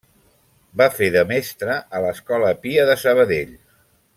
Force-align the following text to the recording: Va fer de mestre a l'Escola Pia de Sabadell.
Va 0.81 0.87
fer 0.99 1.09
de 1.17 1.21
mestre 1.33 1.75
a 1.99 2.03
l'Escola 2.07 2.51
Pia 2.65 2.87
de 2.93 2.97
Sabadell. 3.03 3.57